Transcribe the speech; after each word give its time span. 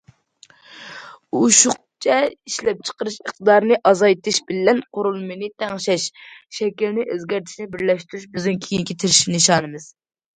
ئوشۇقچە 1.39 2.15
ئىشلەپچىقىرىش 2.49 3.17
ئىقتىدارىنى 3.23 3.77
ئازايتىش 3.89 4.39
بىلەن 4.51 4.81
قۇرۇلمىنى 4.99 5.49
تەڭشەش، 5.65 6.07
شەكىلنى 6.61 7.05
ئۆزگەرتىشنى 7.17 7.69
بىرلەشتۈرۈش 7.77 8.25
بىزنىڭ 8.39 8.59
كېيىنكى 8.65 8.97
تىرىشىش 9.05 9.31
نىشانىمىز. 9.37 9.87